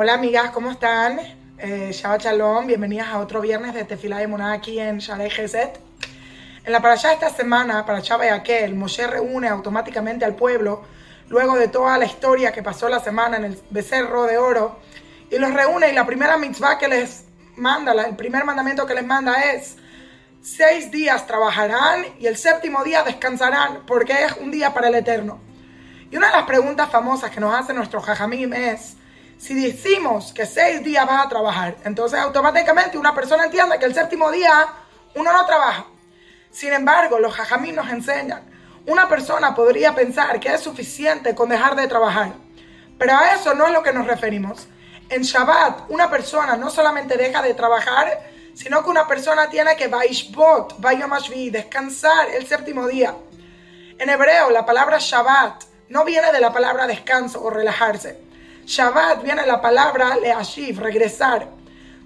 Hola 0.00 0.14
amigas, 0.14 0.52
¿cómo 0.52 0.70
están? 0.70 1.18
Eh, 1.58 1.90
Shabbat 1.92 2.22
Shalom, 2.22 2.68
bienvenidas 2.68 3.08
a 3.08 3.18
otro 3.18 3.40
viernes 3.40 3.74
de 3.74 3.82
Tefilá 3.82 4.18
de 4.18 4.28
Moná 4.28 4.52
aquí 4.52 4.78
en 4.78 4.98
Shalei 4.98 5.28
Geset. 5.28 5.80
En 6.64 6.70
la 6.70 6.80
parashá 6.80 7.08
de 7.08 7.14
esta 7.14 7.30
semana, 7.30 7.84
para 7.84 7.98
y 7.98 8.28
Aquel, 8.28 8.76
Moshe 8.76 9.08
reúne 9.08 9.48
automáticamente 9.48 10.24
al 10.24 10.36
pueblo 10.36 10.84
luego 11.28 11.56
de 11.56 11.66
toda 11.66 11.98
la 11.98 12.04
historia 12.04 12.52
que 12.52 12.62
pasó 12.62 12.88
la 12.88 13.00
semana 13.00 13.38
en 13.38 13.44
el 13.46 13.58
becerro 13.70 14.26
de 14.26 14.38
oro 14.38 14.78
y 15.32 15.36
los 15.36 15.52
reúne 15.52 15.90
y 15.90 15.94
la 15.94 16.06
primera 16.06 16.38
mitzvah 16.38 16.78
que 16.78 16.86
les 16.86 17.24
manda, 17.56 17.90
el 18.06 18.14
primer 18.14 18.44
mandamiento 18.44 18.86
que 18.86 18.94
les 18.94 19.04
manda 19.04 19.50
es 19.52 19.78
seis 20.40 20.92
días 20.92 21.26
trabajarán 21.26 22.04
y 22.20 22.28
el 22.28 22.36
séptimo 22.36 22.84
día 22.84 23.02
descansarán 23.02 23.80
porque 23.84 24.12
es 24.12 24.32
un 24.40 24.52
día 24.52 24.72
para 24.72 24.90
el 24.90 24.94
eterno. 24.94 25.40
Y 26.08 26.16
una 26.16 26.28
de 26.28 26.36
las 26.36 26.46
preguntas 26.46 26.88
famosas 26.88 27.32
que 27.32 27.40
nos 27.40 27.52
hace 27.52 27.74
nuestro 27.74 28.00
jajamim 28.00 28.52
es, 28.52 28.97
si 29.38 29.54
decimos 29.54 30.32
que 30.32 30.46
seis 30.46 30.82
días 30.82 31.06
vas 31.06 31.24
a 31.24 31.28
trabajar, 31.28 31.76
entonces 31.84 32.18
automáticamente 32.18 32.98
una 32.98 33.14
persona 33.14 33.44
entiende 33.44 33.78
que 33.78 33.84
el 33.84 33.94
séptimo 33.94 34.30
día 34.32 34.66
uno 35.14 35.32
no 35.32 35.46
trabaja. 35.46 35.86
Sin 36.50 36.72
embargo, 36.72 37.20
los 37.20 37.34
jajamí 37.34 37.70
nos 37.70 37.88
enseñan, 37.88 38.42
una 38.86 39.08
persona 39.08 39.54
podría 39.54 39.94
pensar 39.94 40.40
que 40.40 40.52
es 40.52 40.60
suficiente 40.60 41.36
con 41.36 41.48
dejar 41.48 41.76
de 41.76 41.86
trabajar, 41.86 42.32
pero 42.98 43.16
a 43.16 43.34
eso 43.34 43.54
no 43.54 43.66
es 43.66 43.72
lo 43.72 43.82
que 43.82 43.92
nos 43.92 44.08
referimos. 44.08 44.66
En 45.08 45.22
Shabbat, 45.22 45.88
una 45.88 46.10
persona 46.10 46.56
no 46.56 46.68
solamente 46.68 47.16
deja 47.16 47.40
de 47.40 47.54
trabajar, 47.54 48.20
sino 48.54 48.82
que 48.82 48.90
una 48.90 49.06
persona 49.06 49.48
tiene 49.48 49.76
que 49.76 49.86
vaishbot, 49.86 50.80
vayomashvi, 50.80 51.50
descansar 51.50 52.28
el 52.30 52.46
séptimo 52.46 52.88
día. 52.88 53.14
En 53.98 54.10
hebreo, 54.10 54.50
la 54.50 54.66
palabra 54.66 54.98
Shabbat 54.98 55.62
no 55.90 56.04
viene 56.04 56.32
de 56.32 56.40
la 56.40 56.52
palabra 56.52 56.88
descanso 56.88 57.40
o 57.42 57.50
relajarse 57.50 58.27
Shabbat 58.68 59.22
viene 59.22 59.46
la 59.46 59.62
palabra 59.62 60.14
leashiv, 60.16 60.78
regresar. 60.78 61.48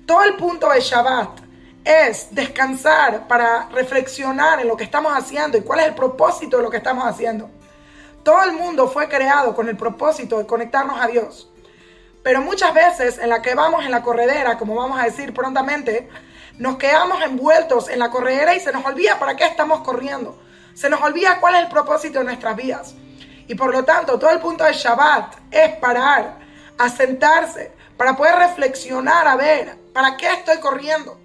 Todo 0.06 0.22
el 0.22 0.36
punto 0.36 0.70
de 0.70 0.78
Shabbat 0.78 1.40
es 1.84 2.32
descansar 2.32 3.26
para 3.26 3.68
reflexionar 3.70 4.60
en 4.60 4.68
lo 4.68 4.76
que 4.76 4.84
estamos 4.84 5.12
haciendo 5.12 5.58
y 5.58 5.62
cuál 5.62 5.80
es 5.80 5.86
el 5.86 5.96
propósito 5.96 6.58
de 6.58 6.62
lo 6.62 6.70
que 6.70 6.76
estamos 6.76 7.04
haciendo. 7.04 7.50
Todo 8.22 8.44
el 8.44 8.52
mundo 8.52 8.88
fue 8.88 9.08
creado 9.08 9.56
con 9.56 9.68
el 9.68 9.76
propósito 9.76 10.38
de 10.38 10.46
conectarnos 10.46 11.00
a 11.00 11.08
Dios. 11.08 11.50
Pero 12.22 12.42
muchas 12.42 12.72
veces 12.72 13.18
en 13.18 13.30
la 13.30 13.42
que 13.42 13.56
vamos 13.56 13.84
en 13.84 13.90
la 13.90 14.02
corredera, 14.02 14.56
como 14.56 14.76
vamos 14.76 15.00
a 15.00 15.06
decir 15.06 15.34
prontamente, 15.34 16.08
nos 16.58 16.76
quedamos 16.76 17.20
envueltos 17.22 17.88
en 17.88 17.98
la 17.98 18.08
corredera 18.08 18.54
y 18.54 18.60
se 18.60 18.70
nos 18.70 18.86
olvida 18.86 19.18
para 19.18 19.34
qué 19.34 19.46
estamos 19.46 19.80
corriendo. 19.80 20.40
Se 20.74 20.88
nos 20.88 21.02
olvida 21.02 21.40
cuál 21.40 21.56
es 21.56 21.62
el 21.62 21.68
propósito 21.68 22.20
de 22.20 22.24
nuestras 22.26 22.54
vidas. 22.54 22.94
Y 23.48 23.56
por 23.56 23.72
lo 23.72 23.84
tanto, 23.84 24.16
todo 24.16 24.30
el 24.30 24.38
punto 24.38 24.62
de 24.62 24.72
Shabbat 24.72 25.34
es 25.50 25.70
parar, 25.78 26.41
a 26.78 26.88
sentarse 26.88 27.72
para 27.96 28.16
poder 28.16 28.36
reflexionar, 28.36 29.26
a 29.28 29.36
ver, 29.36 29.76
¿para 29.92 30.16
qué 30.16 30.28
estoy 30.28 30.58
corriendo? 30.58 31.18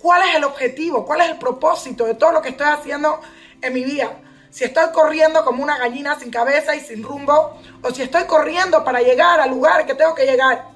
¿Cuál 0.00 0.22
es 0.28 0.36
el 0.36 0.44
objetivo? 0.44 1.06
¿Cuál 1.06 1.22
es 1.22 1.30
el 1.30 1.38
propósito 1.38 2.04
de 2.04 2.14
todo 2.14 2.32
lo 2.32 2.42
que 2.42 2.50
estoy 2.50 2.66
haciendo 2.66 3.20
en 3.62 3.72
mi 3.72 3.84
vida? 3.84 4.10
Si 4.50 4.64
estoy 4.64 4.90
corriendo 4.92 5.44
como 5.44 5.62
una 5.62 5.78
gallina 5.78 6.18
sin 6.18 6.30
cabeza 6.30 6.76
y 6.76 6.80
sin 6.80 7.02
rumbo, 7.02 7.58
o 7.82 7.90
si 7.90 8.02
estoy 8.02 8.24
corriendo 8.24 8.84
para 8.84 9.00
llegar 9.00 9.40
al 9.40 9.50
lugar 9.50 9.86
que 9.86 9.94
tengo 9.94 10.14
que 10.14 10.26
llegar. 10.26 10.66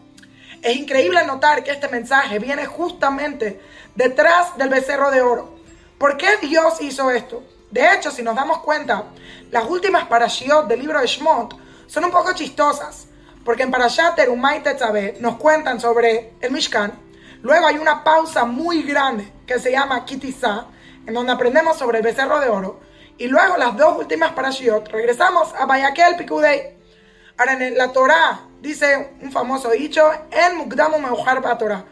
Es 0.62 0.76
increíble 0.76 1.24
notar 1.24 1.62
que 1.62 1.70
este 1.70 1.88
mensaje 1.88 2.38
viene 2.38 2.66
justamente 2.66 3.60
detrás 3.94 4.56
del 4.56 4.68
becerro 4.68 5.10
de 5.10 5.20
oro. 5.20 5.58
¿Por 5.98 6.16
qué 6.16 6.36
Dios 6.40 6.80
hizo 6.80 7.10
esto? 7.10 7.42
De 7.70 7.94
hecho, 7.94 8.10
si 8.10 8.22
nos 8.22 8.34
damos 8.34 8.58
cuenta, 8.60 9.04
las 9.50 9.64
últimas 9.68 10.06
parashiot 10.06 10.66
del 10.68 10.80
libro 10.80 11.00
de 11.00 11.06
Shmot 11.06 11.54
son 11.86 12.04
un 12.04 12.10
poco 12.10 12.32
chistosas. 12.32 13.07
Porque 13.48 13.62
en 13.62 13.70
Parashat 13.70 14.14
Terumay 14.14 14.62
Tetzabeh 14.62 15.16
nos 15.20 15.36
cuentan 15.36 15.80
sobre 15.80 16.34
el 16.42 16.50
Mishkan. 16.52 16.92
Luego 17.40 17.66
hay 17.66 17.78
una 17.78 18.04
pausa 18.04 18.44
muy 18.44 18.82
grande 18.82 19.32
que 19.46 19.58
se 19.58 19.72
llama 19.72 20.04
Kitizá, 20.04 20.66
en 21.06 21.14
donde 21.14 21.32
aprendemos 21.32 21.78
sobre 21.78 21.96
el 21.96 22.04
becerro 22.04 22.40
de 22.40 22.50
oro. 22.50 22.80
Y 23.16 23.26
luego 23.26 23.56
las 23.56 23.74
dos 23.74 23.96
últimas 23.96 24.32
parashiot, 24.32 24.88
regresamos 24.88 25.54
a 25.58 25.64
Bayakel 25.64 26.16
Pikudei. 26.16 26.76
Ahora 27.38 27.54
en 27.54 27.78
la 27.78 27.90
Torah 27.90 28.38
dice 28.60 29.12
un 29.22 29.32
famoso 29.32 29.70
dicho, 29.70 30.10
en 30.30 30.58
Mukdamu 30.58 30.98
Meujar 30.98 31.40
Torah. 31.56 31.86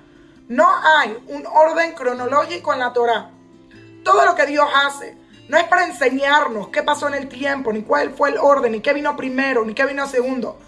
No 0.49 0.69
hay 0.85 1.17
un 1.29 1.47
orden 1.47 1.95
cronológico 1.95 2.75
en 2.75 2.81
la 2.81 2.93
Torah. 2.93 3.31
Todo 4.05 4.27
lo 4.27 4.35
que 4.35 4.45
Dios 4.45 4.69
hace 4.85 5.17
no 5.49 5.57
es 5.57 5.65
para 5.65 5.87
enseñarnos 5.87 6.69
qué 6.69 6.83
pasó 6.83 7.09
en 7.09 7.15
el 7.15 7.31
tiempo, 7.31 7.73
ni 7.73 7.81
cuál 7.81 8.11
fue 8.11 8.29
el 8.29 8.37
orden, 8.37 8.73
ni 8.73 8.81
qué 8.83 8.93
vino 8.93 9.17
primero, 9.17 9.65
ni 9.65 9.73
qué 9.73 9.87
vino 9.87 10.07
segundo 10.07 10.59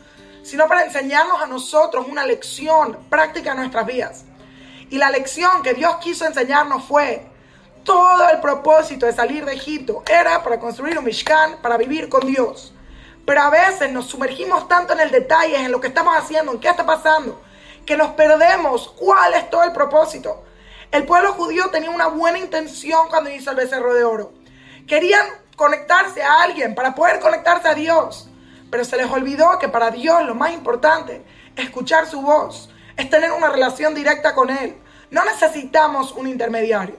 sino 0.49 0.67
para 0.67 0.85
enseñarnos 0.85 1.43
a 1.43 1.47
nosotros 1.47 2.07
una 2.09 2.25
lección 2.25 2.97
práctica 3.11 3.51
en 3.51 3.59
nuestras 3.59 3.85
vidas. 3.85 4.25
Y 4.89 4.97
la 4.97 5.11
lección 5.11 5.63
que 5.63 5.75
Dios 5.75 5.97
quiso 5.97 6.25
enseñarnos 6.25 6.85
fue, 6.85 7.27
todo 7.85 8.31
el 8.31 8.41
propósito 8.41 9.05
de 9.05 9.13
salir 9.13 9.45
de 9.45 9.53
Egipto 9.53 10.03
era 10.09 10.43
para 10.43 10.59
construir 10.59 10.99
un 10.99 11.05
Mishkan, 11.05 11.59
para 11.61 11.77
vivir 11.77 12.09
con 12.09 12.27
Dios. 12.27 12.73
Pero 13.27 13.43
a 13.43 13.51
veces 13.51 13.93
nos 13.93 14.07
sumergimos 14.07 14.67
tanto 14.69 14.95
en 14.95 15.01
el 15.01 15.11
detalle, 15.11 15.57
en 15.57 15.71
lo 15.71 15.83
que 15.83 15.89
estamos 15.89 16.17
haciendo, 16.17 16.53
en 16.53 16.61
qué 16.61 16.69
está 16.69 16.87
pasando, 16.87 17.43
que 17.85 17.99
nos 17.99 18.13
perdemos 18.13 18.89
cuál 18.99 19.35
es 19.35 19.51
todo 19.51 19.65
el 19.65 19.73
propósito. 19.73 20.45
El 20.91 21.05
pueblo 21.05 21.35
judío 21.35 21.69
tenía 21.69 21.91
una 21.91 22.07
buena 22.07 22.39
intención 22.39 23.09
cuando 23.11 23.29
hizo 23.29 23.51
el 23.51 23.57
becerro 23.57 23.93
de 23.93 24.05
oro. 24.05 24.33
Querían 24.87 25.27
conectarse 25.57 26.23
a 26.23 26.41
alguien 26.41 26.75
para 26.75 26.95
poder 26.95 27.21
conectarse 27.21 27.69
a 27.69 27.75
Dios. 27.75 28.28
Pero 28.71 28.85
se 28.85 28.97
les 28.97 29.11
olvidó 29.11 29.59
que 29.59 29.69
para 29.69 29.91
Dios 29.91 30.25
lo 30.25 30.35
más 30.35 30.53
importante 30.53 31.25
es 31.57 31.65
escuchar 31.65 32.07
su 32.07 32.21
voz, 32.21 32.71
es 32.97 33.09
tener 33.09 33.33
una 33.33 33.49
relación 33.49 33.95
directa 33.95 34.35
con 34.35 34.51
Él. 34.51 34.77
No 35.11 35.25
necesitamos 35.25 36.13
un 36.13 36.27
intermediario. 36.27 36.97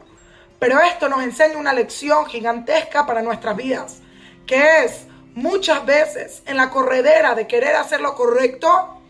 Pero 0.60 0.80
esto 0.82 1.08
nos 1.08 1.24
enseña 1.24 1.58
una 1.58 1.74
lección 1.74 2.26
gigantesca 2.26 3.06
para 3.06 3.22
nuestras 3.22 3.56
vidas, 3.56 4.00
que 4.46 4.84
es 4.84 5.08
muchas 5.36 5.86
veces 5.86 6.44
en 6.46 6.58
la 6.58 6.70
corredera 6.70 7.34
de 7.34 7.48
querer 7.48 7.76
hacer 7.76 8.02
lo 8.02 8.14
correcto, 8.16 9.02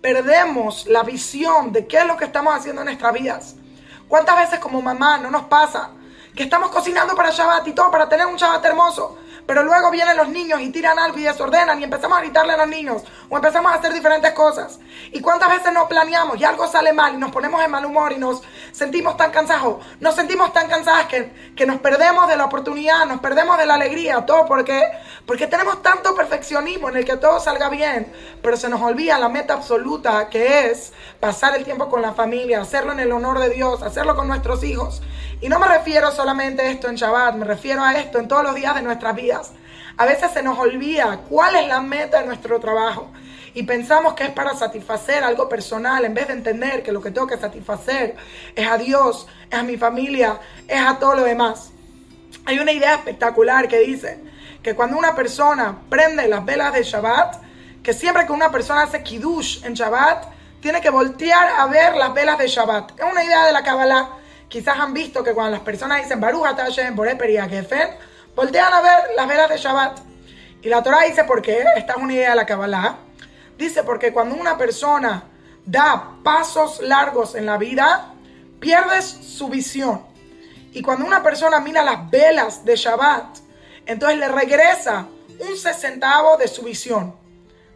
perdemos 0.00 0.86
la 0.86 1.04
visión 1.04 1.72
de 1.72 1.86
qué 1.86 1.98
es 1.98 2.06
lo 2.06 2.16
que 2.16 2.24
estamos 2.24 2.54
haciendo 2.54 2.82
en 2.82 2.86
nuestras 2.86 3.12
vidas. 3.12 3.54
¿Cuántas 4.08 4.36
veces 4.38 4.58
como 4.58 4.82
mamá 4.82 5.18
no 5.18 5.30
nos 5.30 5.44
pasa 5.44 5.90
que 6.34 6.42
estamos 6.44 6.70
cocinando 6.70 7.14
para 7.14 7.30
Shabbat 7.30 7.66
y 7.68 7.72
todo 7.72 7.90
para 7.90 8.08
tener 8.08 8.26
un 8.26 8.36
Shabbat 8.36 8.64
hermoso? 8.64 9.18
Pero 9.48 9.62
luego 9.62 9.90
vienen 9.90 10.14
los 10.18 10.28
niños 10.28 10.60
y 10.60 10.68
tiran 10.68 10.98
algo 10.98 11.18
y 11.18 11.22
desordenan 11.22 11.80
y 11.80 11.84
empezamos 11.84 12.18
a 12.18 12.20
gritarle 12.20 12.52
a 12.52 12.58
los 12.58 12.68
niños 12.68 13.02
o 13.30 13.36
empezamos 13.36 13.72
a 13.72 13.76
hacer 13.76 13.94
diferentes 13.94 14.32
cosas. 14.32 14.78
¿Y 15.10 15.22
cuántas 15.22 15.48
veces 15.48 15.72
no 15.72 15.88
planeamos 15.88 16.38
y 16.38 16.44
algo 16.44 16.68
sale 16.68 16.92
mal 16.92 17.14
y 17.14 17.16
nos 17.16 17.30
ponemos 17.30 17.64
en 17.64 17.70
mal 17.70 17.86
humor 17.86 18.12
y 18.12 18.18
nos 18.18 18.42
sentimos 18.72 19.16
tan 19.16 19.30
cansados? 19.30 19.82
Nos 20.00 20.14
sentimos 20.14 20.52
tan 20.52 20.68
cansadas 20.68 21.06
que, 21.06 21.32
que 21.56 21.64
nos 21.64 21.80
perdemos 21.80 22.28
de 22.28 22.36
la 22.36 22.44
oportunidad, 22.44 23.06
nos 23.06 23.20
perdemos 23.20 23.56
de 23.56 23.64
la 23.64 23.76
alegría, 23.76 24.26
todo 24.26 24.44
porque, 24.44 24.82
porque 25.28 25.46
tenemos 25.46 25.80
tanto 25.82 26.16
perfeccionismo 26.16 26.88
en 26.88 26.96
el 26.96 27.04
que 27.04 27.16
todo 27.16 27.38
salga 27.38 27.68
bien, 27.68 28.12
pero 28.42 28.56
se 28.56 28.68
nos 28.68 28.80
olvida 28.80 29.16
la 29.20 29.28
meta 29.28 29.54
absoluta 29.54 30.28
que 30.28 30.66
es 30.66 30.92
pasar 31.20 31.56
el 31.56 31.64
tiempo 31.64 31.88
con 31.88 32.02
la 32.02 32.14
familia, 32.14 32.60
hacerlo 32.60 32.90
en 32.90 32.98
el 32.98 33.12
honor 33.12 33.38
de 33.38 33.50
Dios, 33.50 33.82
hacerlo 33.82 34.16
con 34.16 34.26
nuestros 34.26 34.64
hijos. 34.64 35.02
Y 35.40 35.48
no 35.48 35.60
me 35.60 35.68
refiero 35.68 36.10
solamente 36.10 36.62
a 36.62 36.70
esto 36.70 36.88
en 36.88 36.96
Shabbat, 36.96 37.36
me 37.36 37.44
refiero 37.44 37.84
a 37.84 37.96
esto 37.96 38.18
en 38.18 38.26
todos 38.26 38.42
los 38.42 38.56
días 38.56 38.74
de 38.74 38.82
nuestras 38.82 39.14
vidas 39.14 39.52
a 39.98 40.06
veces 40.06 40.30
se 40.30 40.44
nos 40.44 40.56
olvida 40.58 41.22
cuál 41.28 41.56
es 41.56 41.66
la 41.66 41.80
meta 41.80 42.20
de 42.20 42.26
nuestro 42.26 42.60
trabajo 42.60 43.10
y 43.52 43.64
pensamos 43.64 44.14
que 44.14 44.24
es 44.24 44.30
para 44.30 44.54
satisfacer 44.54 45.24
algo 45.24 45.48
personal 45.48 46.04
en 46.04 46.14
vez 46.14 46.28
de 46.28 46.34
entender 46.34 46.84
que 46.84 46.92
lo 46.92 47.02
que 47.02 47.10
tengo 47.10 47.26
que 47.26 47.36
satisfacer 47.36 48.14
es 48.54 48.68
a 48.68 48.78
Dios, 48.78 49.26
es 49.50 49.58
a 49.58 49.64
mi 49.64 49.76
familia, 49.76 50.38
es 50.68 50.80
a 50.80 51.00
todo 51.00 51.16
lo 51.16 51.24
demás. 51.24 51.72
Hay 52.44 52.60
una 52.60 52.70
idea 52.70 52.94
espectacular 52.94 53.66
que 53.66 53.80
dice 53.80 54.20
que 54.62 54.74
cuando 54.74 54.96
una 54.96 55.14
persona 55.14 55.78
prende 55.88 56.28
las 56.28 56.44
velas 56.44 56.72
de 56.72 56.82
Shabbat, 56.82 57.36
que 57.82 57.92
siempre 57.92 58.26
que 58.26 58.32
una 58.32 58.50
persona 58.50 58.82
hace 58.82 59.02
kiddush 59.02 59.64
en 59.64 59.74
Shabbat, 59.74 60.26
tiene 60.60 60.80
que 60.80 60.90
voltear 60.90 61.48
a 61.58 61.66
ver 61.66 61.94
las 61.96 62.12
velas 62.12 62.38
de 62.38 62.48
Shabbat. 62.48 62.98
Es 62.98 63.06
una 63.10 63.24
idea 63.24 63.46
de 63.46 63.52
la 63.52 63.62
Kabbalah. 63.62 64.10
Quizás 64.48 64.78
han 64.78 64.92
visto 64.92 65.22
que 65.22 65.32
cuando 65.32 65.52
las 65.52 65.60
personas 65.60 66.02
dicen 66.02 66.20
Baruch 66.20 66.56
Hashem, 66.56 66.96
Boreper 66.96 67.30
y 67.30 67.38
voltean 68.34 68.72
a 68.72 68.80
ver 68.80 68.98
las 69.16 69.28
velas 69.28 69.48
de 69.48 69.58
Shabbat. 69.58 69.98
Y 70.62 70.68
la 70.68 70.82
Torah 70.82 71.02
dice 71.06 71.24
por 71.24 71.42
qué, 71.42 71.64
esta 71.76 71.92
es 71.92 71.98
una 71.98 72.14
idea 72.14 72.30
de 72.30 72.36
la 72.36 72.46
Kabbalah, 72.46 72.96
dice 73.56 73.84
porque 73.84 74.12
cuando 74.12 74.34
una 74.34 74.58
persona 74.58 75.24
da 75.64 76.16
pasos 76.24 76.80
largos 76.80 77.34
en 77.34 77.46
la 77.46 77.58
vida, 77.58 78.14
pierdes 78.58 79.04
su 79.04 79.48
visión. 79.48 80.02
Y 80.72 80.82
cuando 80.82 81.06
una 81.06 81.22
persona 81.22 81.60
mira 81.60 81.82
las 81.82 82.10
velas 82.10 82.64
de 82.64 82.76
Shabbat, 82.76 83.38
entonces 83.88 84.18
le 84.18 84.28
regresa 84.28 85.06
un 85.40 85.56
sesentavo 85.56 86.36
de 86.36 86.46
su 86.46 86.62
visión. 86.62 87.16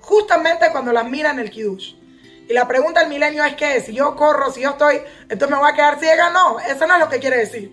Justamente 0.00 0.70
cuando 0.70 0.92
las 0.92 1.08
mira 1.08 1.30
en 1.30 1.38
el 1.38 1.50
Kiddush. 1.50 1.94
Y 2.48 2.52
la 2.52 2.68
pregunta 2.68 3.00
del 3.00 3.08
milenio 3.08 3.42
es 3.44 3.54
que 3.54 3.80
si 3.80 3.94
yo 3.94 4.14
corro, 4.14 4.52
si 4.52 4.60
yo 4.60 4.70
estoy, 4.70 5.00
entonces 5.22 5.48
me 5.48 5.56
voy 5.56 5.70
a 5.70 5.74
quedar 5.74 5.98
ciega. 5.98 6.28
No, 6.28 6.60
eso 6.60 6.86
no 6.86 6.94
es 6.94 7.00
lo 7.00 7.08
que 7.08 7.18
quiere 7.18 7.38
decir. 7.38 7.72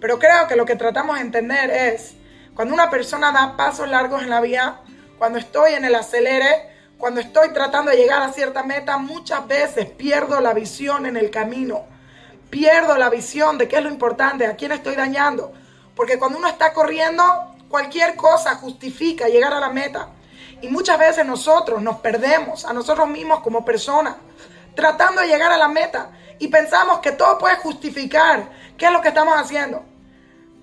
Pero 0.00 0.18
creo 0.18 0.48
que 0.48 0.56
lo 0.56 0.64
que 0.64 0.76
tratamos 0.76 1.16
de 1.16 1.22
entender 1.22 1.70
es, 1.70 2.14
cuando 2.54 2.72
una 2.72 2.88
persona 2.88 3.32
da 3.32 3.54
pasos 3.56 3.86
largos 3.86 4.22
en 4.22 4.30
la 4.30 4.40
vida, 4.40 4.80
cuando 5.18 5.38
estoy 5.38 5.74
en 5.74 5.84
el 5.84 5.94
acelere, 5.94 6.70
cuando 6.96 7.20
estoy 7.20 7.50
tratando 7.52 7.90
de 7.90 7.98
llegar 7.98 8.22
a 8.22 8.32
cierta 8.32 8.62
meta, 8.62 8.96
muchas 8.96 9.46
veces 9.46 9.90
pierdo 9.90 10.40
la 10.40 10.54
visión 10.54 11.04
en 11.04 11.18
el 11.18 11.30
camino. 11.30 11.84
Pierdo 12.48 12.96
la 12.96 13.10
visión 13.10 13.58
de 13.58 13.68
qué 13.68 13.76
es 13.76 13.82
lo 13.82 13.90
importante, 13.90 14.46
a 14.46 14.56
quién 14.56 14.72
estoy 14.72 14.94
dañando. 14.94 15.52
Porque 15.94 16.18
cuando 16.18 16.38
uno 16.38 16.48
está 16.48 16.72
corriendo, 16.72 17.47
cualquier 17.68 18.16
cosa 18.16 18.56
justifica 18.56 19.28
llegar 19.28 19.52
a 19.52 19.60
la 19.60 19.70
meta. 19.70 20.08
Y 20.60 20.68
muchas 20.68 20.98
veces 20.98 21.24
nosotros 21.24 21.82
nos 21.82 21.98
perdemos 22.00 22.64
a 22.64 22.72
nosotros 22.72 23.08
mismos 23.08 23.40
como 23.40 23.64
personas, 23.64 24.16
tratando 24.74 25.20
de 25.20 25.28
llegar 25.28 25.52
a 25.52 25.58
la 25.58 25.68
meta. 25.68 26.10
Y 26.38 26.48
pensamos 26.48 26.98
que 27.00 27.12
todo 27.12 27.38
puede 27.38 27.56
justificar 27.56 28.48
qué 28.76 28.86
es 28.86 28.92
lo 28.92 29.00
que 29.00 29.08
estamos 29.08 29.34
haciendo. 29.36 29.84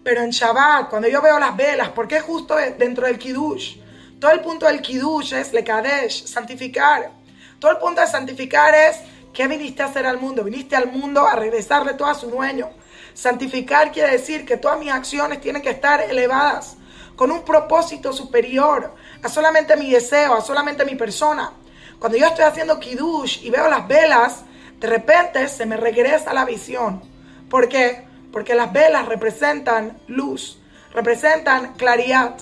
Pero 0.04 0.22
en 0.22 0.30
Shabbat, 0.30 0.90
cuando 0.90 1.08
yo 1.08 1.22
veo 1.22 1.40
las 1.40 1.56
velas, 1.56 1.90
porque 1.90 2.18
es 2.18 2.24
justo 2.24 2.56
dentro 2.56 3.08
del 3.08 3.18
Kiddush, 3.18 3.78
todo 4.20 4.32
el 4.32 4.42
punto 4.42 4.66
del 4.66 4.82
Kiddush 4.82 5.34
es 5.34 5.52
Lekadesh, 5.54 6.26
santificar. 6.26 7.12
Todo 7.60 7.72
el 7.72 7.78
punto 7.78 8.02
de 8.02 8.08
santificar 8.08 8.74
es 8.74 9.00
¿qué 9.34 9.48
viniste 9.48 9.84
a 9.84 9.88
hacer 9.88 10.06
al 10.06 10.20
mundo? 10.20 10.44
Viniste 10.44 10.76
al 10.76 10.92
mundo 10.92 11.26
a 11.28 11.36
regresarle 11.36 11.94
todo 11.94 12.08
a 12.08 12.16
su 12.16 12.30
dueño. 12.30 12.70
Santificar 13.14 13.92
quiere 13.92 14.12
decir 14.12 14.46
que 14.46 14.58
todas 14.58 14.80
mis 14.80 14.92
acciones 14.92 15.42
tienen 15.42 15.62
que 15.62 15.70
estar 15.70 16.02
elevadas 16.02 16.78
con 17.16 17.32
un 17.32 17.44
propósito 17.44 18.14
superior 18.14 18.94
a 19.24 19.30
solamente 19.30 19.76
mi 19.76 19.90
deseo, 19.90 20.34
a 20.36 20.42
solamente 20.42 20.86
mi 20.86 20.96
persona. 20.96 21.52
Cuando 22.00 22.18
yo 22.18 22.28
estoy 22.28 22.46
haciendo 22.46 22.80
Kiddush 22.80 23.44
y 23.44 23.50
veo 23.50 23.70
las 23.70 23.88
velas, 23.88 24.44
de 24.80 24.88
repente 24.88 25.48
se 25.48 25.66
me 25.66 25.78
regresa 25.78 26.34
la 26.34 26.46
visión. 26.46 27.02
¿Por 27.50 27.70
qué? 27.70 28.06
Porque 28.32 28.56
las 28.56 28.74
velas 28.74 29.08
representan 29.08 29.98
luz, 30.08 30.60
representan 30.94 31.74
claridad. 31.74 32.36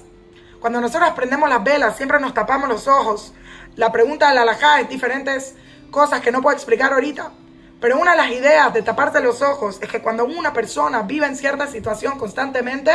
Cuando 0.59 0.81
nosotros 0.81 1.11
prendemos 1.11 1.49
las 1.49 1.63
velas, 1.63 1.97
siempre 1.97 2.19
nos 2.19 2.33
tapamos 2.33 2.67
los 2.67 2.87
ojos. 2.87 3.33
La 3.75 3.91
pregunta 3.91 4.29
de 4.29 4.35
la 4.35 4.41
alajá 4.41 4.81
es 4.81 4.89
diferentes 4.89 5.55
cosas 5.91 6.21
que 6.21 6.31
no 6.31 6.41
puedo 6.41 6.55
explicar 6.55 6.93
ahorita. 6.93 7.31
Pero 7.79 7.99
una 7.99 8.11
de 8.11 8.17
las 8.17 8.31
ideas 8.31 8.73
de 8.73 8.81
taparse 8.81 9.19
los 9.19 9.41
ojos 9.41 9.77
es 9.81 9.89
que 9.89 10.01
cuando 10.01 10.23
una 10.23 10.53
persona 10.53 11.01
vive 11.01 11.25
en 11.25 11.35
cierta 11.35 11.67
situación 11.67 12.17
constantemente, 12.17 12.91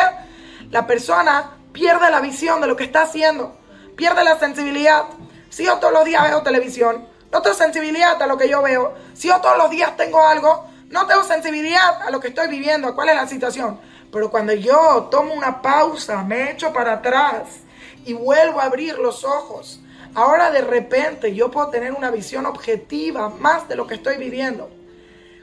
la 0.71 0.87
persona 0.87 1.58
pierde 1.73 2.11
la 2.11 2.21
visión 2.21 2.61
de 2.61 2.67
lo 2.67 2.77
que 2.77 2.85
está 2.85 3.03
haciendo, 3.03 3.57
pierde 3.97 4.25
la 4.25 4.39
sensibilidad. 4.39 5.05
Si 5.51 5.65
yo 5.65 5.79
todos 5.79 5.93
los 5.93 6.05
días 6.05 6.23
veo 6.23 6.43
televisión, 6.43 7.07
no 7.31 7.43
tengo 7.43 7.57
sensibilidad 7.57 8.21
a 8.23 8.27
lo 8.27 8.39
que 8.39 8.49
yo 8.49 8.63
veo. 8.63 8.95
Si 9.15 9.29
yo 9.29 9.41
todos 9.41 9.59
los 9.59 9.71
días 9.71 9.97
tengo 9.97 10.23
algo, 10.23 10.67
no 10.89 11.07
tengo 11.07 11.23
sensibilidad 11.23 12.03
a 12.03 12.11
lo 12.11 12.21
que 12.21 12.29
estoy 12.29 12.49
viviendo, 12.49 12.89
a 12.89 12.95
cuál 12.95 13.11
es 13.11 13.17
la 13.17 13.27
situación. 13.27 13.79
Pero 14.11 14.31
cuando 14.31 14.55
yo 14.55 15.09
tomo 15.11 15.35
una 15.35 15.61
pausa, 15.61 16.23
me 16.23 16.51
echo 16.51 16.73
para 16.73 16.95
atrás 16.95 17.61
y 18.05 18.15
vuelvo 18.15 18.61
a 18.61 18.65
abrir 18.65 18.99
los 18.99 19.25
ojos, 19.25 19.81
ahora 20.15 20.51
de 20.51 20.63
repente 20.63 21.35
yo 21.35 21.51
puedo 21.51 21.69
tener 21.69 21.93
una 21.93 22.11
visión 22.11 22.47
objetiva 22.47 23.29
más 23.29 23.69
de 23.69 23.77
lo 23.77 23.87
que 23.87 23.95
estoy 23.95 24.17
viviendo. 24.17 24.71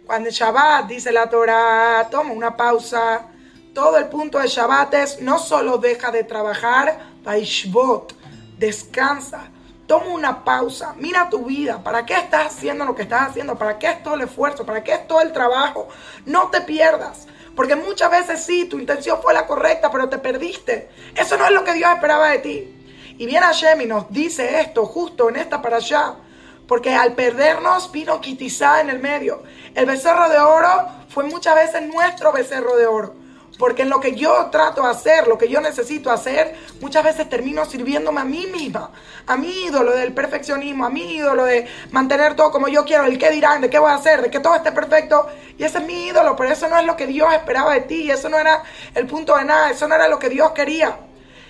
Cuando 0.05 0.29
el 0.29 0.35
Shabbat 0.35 0.87
dice 0.87 1.11
la 1.11 1.29
Torah, 1.29 2.07
toma 2.09 2.31
una 2.31 2.55
pausa. 2.55 3.27
Todo 3.75 3.97
el 3.97 4.07
punto 4.07 4.39
de 4.39 4.47
Shabbat 4.47 4.93
es 4.93 5.19
no 5.19 5.37
solo 5.37 5.77
deja 5.77 6.09
de 6.09 6.23
trabajar, 6.23 6.97
Vaishbot, 7.25 8.15
descansa. 8.57 9.49
Toma 9.85 10.05
una 10.13 10.45
pausa, 10.45 10.95
mira 10.97 11.29
tu 11.29 11.43
vida, 11.43 11.83
¿para 11.83 12.05
qué 12.05 12.13
estás 12.13 12.55
haciendo 12.55 12.85
lo 12.85 12.95
que 12.95 13.01
estás 13.01 13.31
haciendo? 13.31 13.57
¿Para 13.57 13.77
qué 13.77 13.87
es 13.87 14.01
todo 14.01 14.13
el 14.13 14.21
esfuerzo? 14.21 14.65
¿Para 14.65 14.81
qué 14.81 14.93
es 14.93 15.05
todo 15.09 15.19
el 15.19 15.33
trabajo? 15.33 15.89
No 16.25 16.49
te 16.51 16.61
pierdas. 16.61 17.27
Porque 17.53 17.75
muchas 17.75 18.09
veces 18.09 18.45
sí, 18.45 18.63
tu 18.63 18.79
intención 18.79 19.19
fue 19.21 19.33
la 19.33 19.45
correcta, 19.45 19.91
pero 19.91 20.07
te 20.07 20.19
perdiste. 20.19 20.89
Eso 21.13 21.35
no 21.35 21.45
es 21.45 21.51
lo 21.51 21.65
que 21.65 21.73
Dios 21.73 21.91
esperaba 21.93 22.29
de 22.29 22.39
ti. 22.39 22.87
Y 23.17 23.25
viene 23.25 23.45
Hashem 23.45 23.81
y 23.81 23.85
nos 23.87 24.09
dice 24.09 24.61
esto 24.61 24.85
justo 24.85 25.27
en 25.27 25.35
esta 25.35 25.61
para 25.61 25.77
allá. 25.77 26.15
Porque 26.65 26.95
al 26.95 27.11
perdernos 27.11 27.91
vino 27.91 28.21
Kitizá 28.21 28.79
en 28.79 28.89
el 28.89 28.99
medio. 28.99 29.43
El 29.73 29.85
becerro 29.85 30.29
de 30.29 30.39
oro 30.39 30.87
fue 31.09 31.25
muchas 31.25 31.55
veces 31.55 31.81
nuestro 31.81 32.31
becerro 32.31 32.77
de 32.77 32.87
oro. 32.87 33.24
Porque 33.57 33.83
en 33.83 33.89
lo 33.89 33.99
que 33.99 34.15
yo 34.15 34.49
trato 34.51 34.81
de 34.81 34.89
hacer, 34.89 35.27
lo 35.27 35.37
que 35.37 35.47
yo 35.47 35.61
necesito 35.61 36.11
hacer, 36.11 36.55
muchas 36.81 37.03
veces 37.03 37.29
termino 37.29 37.63
sirviéndome 37.65 38.19
a 38.19 38.25
mí 38.25 38.47
misma, 38.47 38.91
a 39.25 39.37
mi 39.37 39.65
ídolo 39.65 39.91
del 39.93 40.13
perfeccionismo, 40.13 40.85
a 40.85 40.89
mi 40.89 41.15
ídolo 41.15 41.45
de 41.45 41.65
mantener 41.91 42.35
todo 42.35 42.51
como 42.51 42.67
yo 42.67 42.83
quiero, 42.83 43.05
el 43.05 43.17
qué 43.17 43.31
dirán, 43.31 43.61
de 43.61 43.69
qué 43.69 43.79
voy 43.79 43.91
a 43.91 43.95
hacer, 43.95 44.21
de 44.21 44.29
que 44.29 44.41
todo 44.41 44.55
esté 44.55 44.73
perfecto. 44.73 45.27
Y 45.57 45.63
ese 45.63 45.77
es 45.77 45.85
mi 45.85 46.07
ídolo, 46.07 46.35
pero 46.35 46.51
eso 46.51 46.67
no 46.67 46.77
es 46.77 46.85
lo 46.85 46.97
que 46.97 47.07
Dios 47.07 47.33
esperaba 47.33 47.73
de 47.73 47.81
ti, 47.81 48.11
eso 48.11 48.27
no 48.27 48.37
era 48.37 48.61
el 48.93 49.07
punto 49.07 49.37
de 49.37 49.45
nada, 49.45 49.71
eso 49.71 49.87
no 49.87 49.95
era 49.95 50.09
lo 50.09 50.19
que 50.19 50.29
Dios 50.29 50.51
quería. 50.51 50.97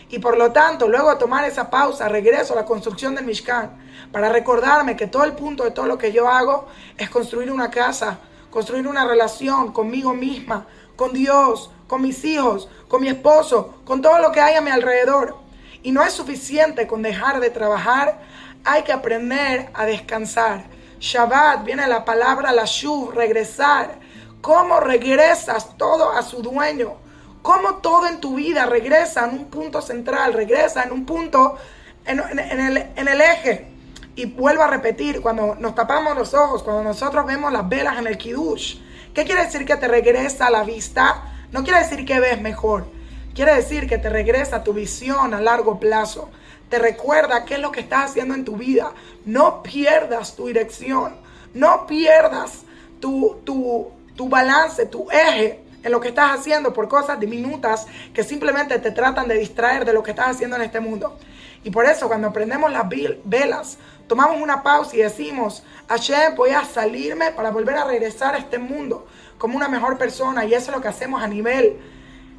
Y 0.09 0.19
por 0.19 0.37
lo 0.37 0.51
tanto, 0.51 0.87
luego 0.87 1.09
de 1.09 1.15
tomar 1.17 1.45
esa 1.45 1.69
pausa, 1.69 2.07
regreso 2.07 2.53
a 2.53 2.57
la 2.57 2.65
construcción 2.65 3.15
del 3.15 3.25
Mishkan 3.25 3.71
para 4.11 4.29
recordarme 4.29 4.95
que 4.95 5.07
todo 5.07 5.23
el 5.23 5.33
punto 5.33 5.63
de 5.63 5.71
todo 5.71 5.87
lo 5.87 5.97
que 5.97 6.11
yo 6.11 6.29
hago 6.29 6.67
es 6.97 7.09
construir 7.09 7.51
una 7.51 7.71
casa, 7.71 8.19
construir 8.51 8.87
una 8.87 9.05
relación 9.05 9.73
conmigo 9.73 10.13
misma, 10.13 10.67
con 10.95 11.13
Dios, 11.13 11.71
con 11.87 12.01
mis 12.01 12.23
hijos, 12.25 12.69
con 12.87 13.01
mi 13.01 13.09
esposo, 13.09 13.75
con 13.85 14.01
todo 14.01 14.19
lo 14.19 14.31
que 14.31 14.41
hay 14.41 14.55
a 14.55 14.61
mi 14.61 14.71
alrededor. 14.71 15.35
Y 15.83 15.91
no 15.91 16.03
es 16.03 16.13
suficiente 16.13 16.87
con 16.87 17.01
dejar 17.01 17.39
de 17.39 17.49
trabajar, 17.49 18.19
hay 18.63 18.83
que 18.83 18.91
aprender 18.91 19.69
a 19.73 19.85
descansar. 19.85 20.65
Shabbat 20.99 21.63
viene 21.63 21.87
la 21.87 22.03
palabra 22.03 22.51
la 22.51 22.65
shuv, 22.65 23.11
regresar. 23.11 23.99
¿Cómo 24.41 24.79
regresas 24.79 25.77
todo 25.77 26.11
a 26.11 26.21
su 26.23 26.41
dueño? 26.41 26.95
¿Cómo 27.41 27.75
todo 27.75 28.07
en 28.07 28.19
tu 28.19 28.35
vida 28.35 28.65
regresa 28.65 29.25
en 29.25 29.37
un 29.37 29.45
punto 29.45 29.81
central, 29.81 30.33
regresa 30.33 30.83
en 30.83 30.91
un 30.91 31.05
punto, 31.05 31.57
en, 32.05 32.19
el, 32.39 32.77
en 32.95 33.07
el 33.07 33.21
eje? 33.21 33.67
Y 34.15 34.25
vuelvo 34.25 34.63
a 34.63 34.67
repetir, 34.67 35.21
cuando 35.21 35.55
nos 35.55 35.75
tapamos 35.75 36.17
los 36.17 36.33
ojos, 36.33 36.63
cuando 36.63 36.83
nosotros 36.83 37.25
vemos 37.25 37.51
las 37.51 37.67
velas 37.67 37.99
en 37.99 38.07
el 38.07 38.17
kiddush, 38.17 38.77
¿qué 39.15 39.23
quiere 39.23 39.45
decir 39.45 39.65
que 39.65 39.77
te 39.77 39.87
regresa 39.87 40.51
la 40.51 40.63
vista? 40.63 41.23
No 41.51 41.63
quiere 41.63 41.79
decir 41.79 42.05
que 42.05 42.19
ves 42.19 42.39
mejor. 42.39 42.85
Quiere 43.33 43.55
decir 43.55 43.87
que 43.87 43.97
te 43.97 44.09
regresa 44.09 44.63
tu 44.63 44.73
visión 44.73 45.33
a 45.33 45.41
largo 45.41 45.79
plazo. 45.79 46.29
Te 46.69 46.77
recuerda 46.77 47.45
qué 47.45 47.55
es 47.55 47.59
lo 47.59 47.71
que 47.71 47.79
estás 47.79 48.11
haciendo 48.11 48.35
en 48.35 48.45
tu 48.45 48.57
vida. 48.57 48.91
No 49.25 49.63
pierdas 49.63 50.35
tu 50.35 50.47
dirección. 50.47 51.15
No 51.53 51.87
pierdas 51.87 52.63
tu, 52.99 53.37
tu, 53.43 53.89
tu 54.15 54.29
balance, 54.29 54.85
tu 54.85 55.09
eje 55.09 55.61
en 55.83 55.91
lo 55.91 55.99
que 56.01 56.09
estás 56.09 56.39
haciendo 56.39 56.73
por 56.73 56.87
cosas 56.87 57.19
diminutas 57.19 57.85
que 58.13 58.23
simplemente 58.23 58.79
te 58.79 58.91
tratan 58.91 59.27
de 59.27 59.35
distraer 59.35 59.85
de 59.85 59.93
lo 59.93 60.03
que 60.03 60.11
estás 60.11 60.29
haciendo 60.29 60.55
en 60.55 60.63
este 60.63 60.79
mundo. 60.79 61.17
Y 61.65 61.71
por 61.71 61.87
eso 61.87 62.07
cuando 62.07 62.31
prendemos 62.31 62.71
las 62.71 62.85
velas, 63.23 63.79
tomamos 64.07 64.39
una 64.39 64.61
pausa 64.61 64.95
y 64.95 64.99
decimos, 64.99 65.63
Hashem, 65.89 66.35
voy 66.35 66.51
a 66.51 66.63
salirme 66.63 67.31
para 67.31 67.49
volver 67.49 67.75
a 67.75 67.85
regresar 67.85 68.35
a 68.35 68.37
este 68.37 68.59
mundo 68.59 69.07
como 69.39 69.57
una 69.57 69.67
mejor 69.67 69.97
persona. 69.97 70.45
Y 70.45 70.53
eso 70.53 70.69
es 70.69 70.77
lo 70.77 70.81
que 70.81 70.89
hacemos 70.89 71.23
a 71.23 71.27
nivel 71.27 71.79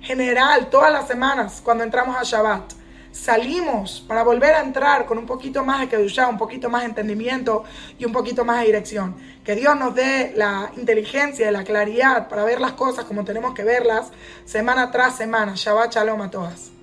general 0.01 0.71
todas 0.71 0.93
las 0.93 1.09
semanas 1.09 1.61
cuando 1.65 1.83
entramos 1.83 2.17
a 2.17 2.23
Shabbat. 2.23 2.75
Salimos 3.11 4.05
para 4.07 4.23
volver 4.23 4.55
a 4.55 4.61
entrar 4.61 5.07
con 5.07 5.19
un 5.19 5.27
poquito 5.27 5.65
más 5.65 5.81
de 5.81 5.89
Kedushá, 5.89 6.29
un 6.29 6.39
poquito 6.39 6.71
más 6.71 6.83
de 6.83 6.91
entendimiento 6.91 7.65
y 7.99 8.05
un 8.05 8.13
poquito 8.13 8.45
más 8.45 8.61
de 8.61 8.67
dirección. 8.67 9.17
Que 9.45 9.57
Dios 9.57 9.77
nos 9.77 9.93
dé 9.97 10.35
la 10.37 10.71
inteligencia 10.77 11.49
y 11.49 11.53
la 11.53 11.65
claridad 11.65 12.29
para 12.29 12.45
ver 12.45 12.61
las 12.61 12.75
cosas 12.75 13.07
como 13.07 13.25
tenemos 13.25 13.55
que 13.55 13.65
verlas 13.65 14.13
semana 14.45 14.93
tras 14.93 15.17
semana. 15.17 15.55
Shabbat 15.57 15.95
Shalom 15.95 16.23
a 16.23 16.31
todas. 16.31 16.76